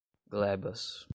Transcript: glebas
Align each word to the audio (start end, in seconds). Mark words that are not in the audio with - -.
glebas 0.29 1.07